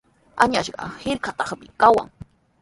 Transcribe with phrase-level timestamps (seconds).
[0.43, 2.09] Añasqa hirkatraqmi kawan.